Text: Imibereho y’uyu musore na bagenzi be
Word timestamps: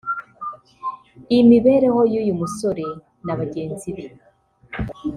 Imibereho 1.37 2.01
y’uyu 2.13 2.33
musore 2.41 2.85
na 3.25 3.33
bagenzi 3.39 3.89
be 3.95 4.05